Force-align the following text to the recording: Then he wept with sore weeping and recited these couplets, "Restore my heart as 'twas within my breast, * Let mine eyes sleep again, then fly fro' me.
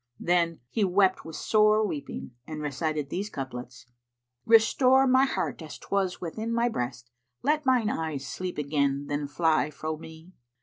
Then 0.19 0.61
he 0.67 0.83
wept 0.83 1.25
with 1.25 1.35
sore 1.35 1.85
weeping 1.85 2.31
and 2.47 2.59
recited 2.59 3.11
these 3.11 3.29
couplets, 3.29 3.85
"Restore 4.47 5.05
my 5.05 5.25
heart 5.25 5.61
as 5.61 5.77
'twas 5.77 6.19
within 6.19 6.51
my 6.51 6.67
breast, 6.69 7.11
* 7.27 7.43
Let 7.43 7.67
mine 7.67 7.91
eyes 7.91 8.25
sleep 8.25 8.57
again, 8.57 9.05
then 9.05 9.27
fly 9.27 9.69
fro' 9.69 9.97
me. 9.97 10.33